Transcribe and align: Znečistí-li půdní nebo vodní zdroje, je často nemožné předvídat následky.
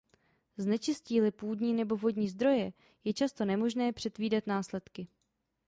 Znečistí-li 0.57 1.31
půdní 1.31 1.73
nebo 1.73 1.97
vodní 1.97 2.27
zdroje, 2.29 2.73
je 3.03 3.13
často 3.13 3.45
nemožné 3.45 3.93
předvídat 3.93 4.47
následky. 4.47 5.07